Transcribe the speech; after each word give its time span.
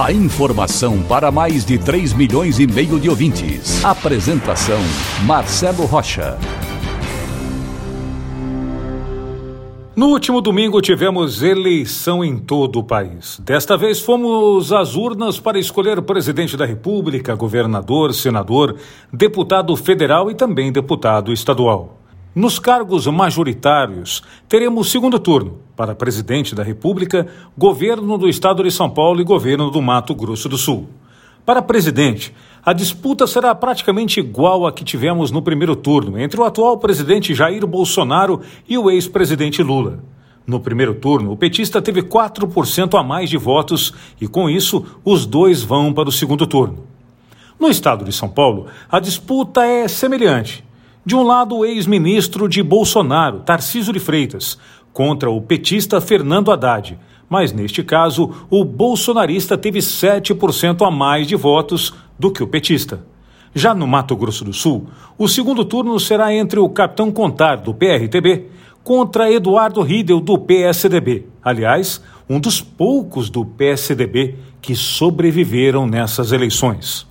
A 0.00 0.10
informação 0.10 1.02
para 1.02 1.30
mais 1.30 1.66
de 1.66 1.76
3 1.76 2.14
milhões 2.14 2.58
e 2.58 2.66
meio 2.66 2.98
de 2.98 3.10
ouvintes. 3.10 3.84
Apresentação 3.84 4.80
Marcelo 5.26 5.84
Rocha. 5.84 6.38
No 9.94 10.06
último 10.06 10.40
domingo 10.40 10.80
tivemos 10.80 11.42
eleição 11.42 12.24
em 12.24 12.38
todo 12.38 12.78
o 12.78 12.84
país. 12.84 13.38
Desta 13.44 13.76
vez 13.76 14.00
fomos 14.00 14.72
às 14.72 14.96
urnas 14.96 15.38
para 15.38 15.58
escolher 15.58 16.00
presidente 16.00 16.56
da 16.56 16.64
República, 16.64 17.34
governador, 17.34 18.14
senador, 18.14 18.76
deputado 19.12 19.76
federal 19.76 20.30
e 20.30 20.34
também 20.34 20.72
deputado 20.72 21.32
estadual. 21.34 22.01
Nos 22.34 22.58
cargos 22.58 23.06
majoritários, 23.08 24.22
teremos 24.48 24.90
segundo 24.90 25.18
turno 25.18 25.58
para 25.76 25.94
presidente 25.94 26.54
da 26.54 26.62
República, 26.62 27.26
governo 27.58 28.16
do 28.16 28.26
estado 28.26 28.62
de 28.62 28.70
São 28.70 28.88
Paulo 28.88 29.20
e 29.20 29.24
governo 29.24 29.70
do 29.70 29.82
Mato 29.82 30.14
Grosso 30.14 30.48
do 30.48 30.56
Sul. 30.56 30.88
Para 31.44 31.60
presidente, 31.60 32.34
a 32.64 32.72
disputa 32.72 33.26
será 33.26 33.54
praticamente 33.54 34.18
igual 34.18 34.66
à 34.66 34.72
que 34.72 34.82
tivemos 34.82 35.30
no 35.30 35.42
primeiro 35.42 35.76
turno 35.76 36.18
entre 36.18 36.40
o 36.40 36.44
atual 36.44 36.78
presidente 36.78 37.34
Jair 37.34 37.66
Bolsonaro 37.66 38.40
e 38.66 38.78
o 38.78 38.90
ex-presidente 38.90 39.62
Lula. 39.62 39.98
No 40.46 40.58
primeiro 40.58 40.94
turno, 40.94 41.32
o 41.32 41.36
petista 41.36 41.82
teve 41.82 42.00
4% 42.00 42.98
a 42.98 43.02
mais 43.02 43.28
de 43.28 43.36
votos 43.36 43.92
e, 44.18 44.26
com 44.26 44.48
isso, 44.48 44.82
os 45.04 45.26
dois 45.26 45.62
vão 45.62 45.92
para 45.92 46.08
o 46.08 46.12
segundo 46.12 46.46
turno. 46.46 46.86
No 47.60 47.68
estado 47.68 48.06
de 48.06 48.12
São 48.12 48.30
Paulo, 48.30 48.68
a 48.90 48.98
disputa 48.98 49.66
é 49.66 49.86
semelhante. 49.86 50.64
De 51.04 51.16
um 51.16 51.22
lado, 51.22 51.56
o 51.56 51.64
ex-ministro 51.64 52.48
de 52.48 52.62
Bolsonaro, 52.62 53.40
Tarcísio 53.40 53.92
de 53.92 54.00
Freitas, 54.00 54.58
contra 54.92 55.30
o 55.30 55.40
petista 55.40 56.00
Fernando 56.00 56.52
Haddad 56.52 56.98
mas 57.32 57.50
neste 57.50 57.82
caso 57.82 58.30
o 58.50 58.62
bolsonarista 58.62 59.56
teve 59.56 59.78
7% 59.78 60.86
a 60.86 60.90
mais 60.90 61.26
de 61.26 61.34
votos 61.34 61.94
do 62.18 62.30
que 62.30 62.42
o 62.42 62.46
petista. 62.46 63.06
Já 63.54 63.74
no 63.74 63.86
Mato 63.86 64.14
Grosso 64.14 64.44
do 64.44 64.52
Sul, 64.52 64.88
o 65.16 65.26
segundo 65.26 65.64
turno 65.64 65.98
será 65.98 66.34
entre 66.34 66.60
o 66.60 66.68
capitão 66.68 67.10
Contar, 67.10 67.56
do 67.56 67.72
PRTB, 67.72 68.48
contra 68.84 69.32
Eduardo 69.32 69.80
Riedel, 69.80 70.20
do 70.20 70.36
PSDB. 70.36 71.26
Aliás, 71.42 72.02
um 72.28 72.38
dos 72.38 72.60
poucos 72.60 73.30
do 73.30 73.46
PSDB 73.46 74.34
que 74.60 74.76
sobreviveram 74.76 75.86
nessas 75.86 76.32
eleições. 76.32 77.06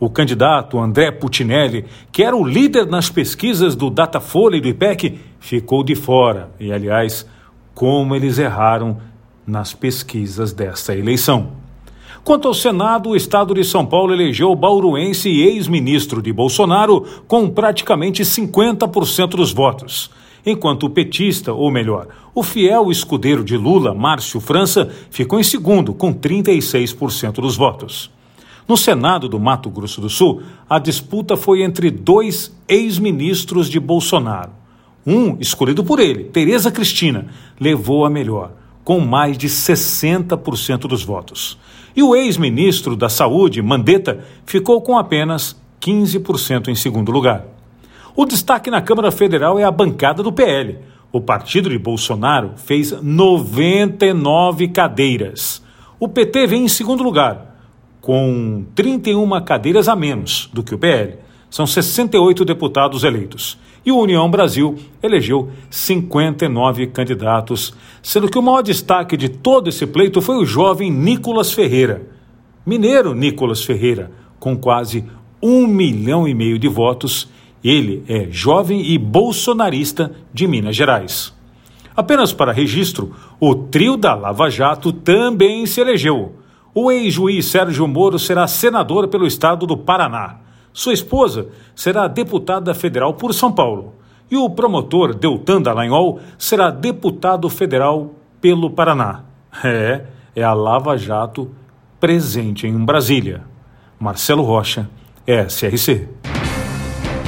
O 0.00 0.08
candidato 0.08 0.78
André 0.78 1.10
Putinelli, 1.10 1.84
que 2.10 2.22
era 2.22 2.34
o 2.34 2.42
líder 2.42 2.86
nas 2.86 3.10
pesquisas 3.10 3.76
do 3.76 3.90
Datafolha 3.90 4.56
e 4.56 4.60
do 4.60 4.68
IPEC, 4.68 5.20
ficou 5.38 5.84
de 5.84 5.94
fora. 5.94 6.50
E, 6.58 6.72
aliás, 6.72 7.26
como 7.74 8.16
eles 8.16 8.38
erraram 8.38 8.96
nas 9.46 9.74
pesquisas 9.74 10.54
desta 10.54 10.96
eleição. 10.96 11.52
Quanto 12.24 12.48
ao 12.48 12.54
Senado, 12.54 13.10
o 13.10 13.16
estado 13.16 13.52
de 13.52 13.62
São 13.62 13.84
Paulo 13.84 14.14
elegeu 14.14 14.50
o 14.50 14.56
bauruense 14.56 15.28
e 15.28 15.42
ex-ministro 15.42 16.22
de 16.22 16.32
Bolsonaro 16.32 17.06
com 17.28 17.50
praticamente 17.50 18.22
50% 18.22 19.30
dos 19.30 19.52
votos, 19.52 20.10
enquanto 20.44 20.84
o 20.84 20.90
petista, 20.90 21.52
ou 21.52 21.70
melhor, 21.70 22.08
o 22.34 22.42
fiel 22.42 22.90
escudeiro 22.90 23.42
de 23.42 23.56
Lula, 23.56 23.94
Márcio 23.94 24.40
França, 24.40 24.90
ficou 25.10 25.40
em 25.40 25.42
segundo 25.42 25.92
com 25.92 26.14
36% 26.14 27.34
dos 27.34 27.56
votos. 27.56 28.10
No 28.66 28.76
Senado 28.76 29.28
do 29.28 29.40
Mato 29.40 29.68
Grosso 29.70 30.00
do 30.00 30.08
Sul, 30.08 30.42
a 30.68 30.78
disputa 30.78 31.36
foi 31.36 31.62
entre 31.62 31.90
dois 31.90 32.54
ex-ministros 32.68 33.68
de 33.68 33.80
Bolsonaro. 33.80 34.52
Um, 35.06 35.36
escolhido 35.40 35.82
por 35.82 35.98
ele, 35.98 36.24
Tereza 36.24 36.70
Cristina, 36.70 37.26
levou 37.58 38.04
a 38.04 38.10
melhor 38.10 38.52
com 38.84 39.00
mais 39.00 39.38
de 39.38 39.48
60% 39.48 40.80
dos 40.80 41.04
votos. 41.04 41.58
E 41.94 42.02
o 42.02 42.14
ex-ministro 42.14 42.96
da 42.96 43.08
Saúde, 43.08 43.62
Mandetta, 43.62 44.24
ficou 44.44 44.80
com 44.80 44.98
apenas 44.98 45.56
15% 45.80 46.68
em 46.68 46.74
segundo 46.74 47.12
lugar. 47.12 47.46
O 48.16 48.24
destaque 48.24 48.70
na 48.70 48.82
Câmara 48.82 49.10
Federal 49.10 49.58
é 49.58 49.64
a 49.64 49.70
bancada 49.70 50.22
do 50.22 50.32
PL. 50.32 50.78
O 51.12 51.20
partido 51.20 51.70
de 51.70 51.78
Bolsonaro 51.78 52.52
fez 52.56 52.92
99 53.00 54.68
cadeiras. 54.68 55.62
O 55.98 56.08
PT 56.08 56.46
vem 56.46 56.64
em 56.64 56.68
segundo 56.68 57.02
lugar, 57.02 57.49
com 58.10 58.64
31 58.74 59.40
cadeiras 59.42 59.86
a 59.86 59.94
menos 59.94 60.50
do 60.52 60.64
que 60.64 60.74
o 60.74 60.78
PL. 60.78 61.14
São 61.48 61.64
68 61.64 62.44
deputados 62.44 63.04
eleitos 63.04 63.56
e 63.86 63.92
o 63.92 63.98
União 63.98 64.28
Brasil 64.28 64.76
elegeu 65.00 65.48
59 65.70 66.88
candidatos, 66.88 67.72
sendo 68.02 68.28
que 68.28 68.36
o 68.36 68.42
maior 68.42 68.62
destaque 68.62 69.16
de 69.16 69.28
todo 69.28 69.68
esse 69.68 69.86
pleito 69.86 70.20
foi 70.20 70.38
o 70.38 70.44
jovem 70.44 70.90
Nicolas 70.90 71.52
Ferreira. 71.52 72.02
Mineiro 72.66 73.14
Nicolas 73.14 73.62
Ferreira, 73.62 74.10
com 74.40 74.56
quase 74.56 75.04
um 75.40 75.68
milhão 75.68 76.26
e 76.26 76.34
meio 76.34 76.58
de 76.58 76.66
votos, 76.66 77.28
ele 77.62 78.02
é 78.08 78.26
jovem 78.28 78.90
e 78.90 78.98
bolsonarista 78.98 80.10
de 80.34 80.48
Minas 80.48 80.74
Gerais. 80.74 81.32
Apenas 81.94 82.32
para 82.32 82.50
registro, 82.50 83.14
o 83.38 83.54
trio 83.54 83.96
da 83.96 84.16
Lava 84.16 84.50
Jato 84.50 84.92
também 84.92 85.64
se 85.64 85.80
elegeu. 85.80 86.39
O 86.74 86.90
ex-juiz 86.90 87.46
Sérgio 87.46 87.86
Moro 87.88 88.18
será 88.18 88.46
senador 88.46 89.08
pelo 89.08 89.26
estado 89.26 89.66
do 89.66 89.76
Paraná. 89.76 90.36
Sua 90.72 90.92
esposa 90.92 91.48
será 91.74 92.06
deputada 92.06 92.72
federal 92.74 93.14
por 93.14 93.34
São 93.34 93.50
Paulo. 93.50 93.94
E 94.30 94.36
o 94.36 94.48
promotor 94.48 95.12
Deltan 95.12 95.60
Dallagnol 95.60 96.20
será 96.38 96.70
deputado 96.70 97.48
federal 97.48 98.14
pelo 98.40 98.70
Paraná. 98.70 99.24
É, 99.64 100.04
é 100.36 100.42
a 100.44 100.52
Lava 100.52 100.96
Jato 100.96 101.50
presente 101.98 102.68
em 102.68 102.78
Brasília. 102.84 103.42
Marcelo 103.98 104.44
Rocha, 104.44 104.88
SRC. 105.26 106.08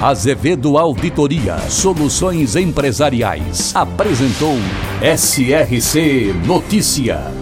Azevedo 0.00 0.78
Auditoria 0.78 1.58
Soluções 1.68 2.56
Empresariais 2.56 3.74
apresentou 3.74 4.56
SRC 5.00 6.32
Notícia. 6.46 7.41